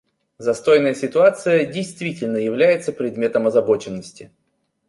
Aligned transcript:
Застойная 0.39 0.95
ситуация 0.95 1.63
действительно 1.63 2.37
является 2.37 2.91
предметом 2.91 3.45
озабоченности. 3.45 4.31